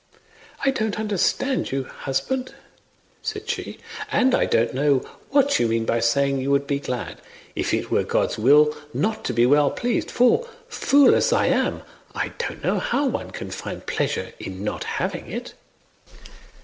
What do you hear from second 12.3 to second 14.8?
don't know how one can find pleasure in